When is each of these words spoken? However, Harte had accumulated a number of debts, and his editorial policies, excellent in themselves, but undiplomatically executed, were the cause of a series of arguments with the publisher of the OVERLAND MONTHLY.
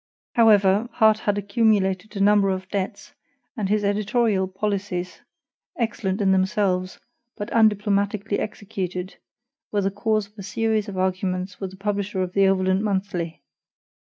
However, 0.33 0.89
Harte 0.93 1.19
had 1.19 1.37
accumulated 1.37 2.15
a 2.17 2.23
number 2.23 2.49
of 2.49 2.67
debts, 2.69 3.13
and 3.55 3.69
his 3.69 3.83
editorial 3.83 4.47
policies, 4.47 5.21
excellent 5.77 6.21
in 6.21 6.31
themselves, 6.31 6.99
but 7.37 7.51
undiplomatically 7.51 8.39
executed, 8.39 9.17
were 9.71 9.81
the 9.81 9.91
cause 9.91 10.25
of 10.25 10.39
a 10.39 10.41
series 10.41 10.89
of 10.89 10.97
arguments 10.97 11.59
with 11.59 11.69
the 11.69 11.77
publisher 11.77 12.23
of 12.23 12.33
the 12.33 12.47
OVERLAND 12.47 12.83
MONTHLY. 12.83 13.43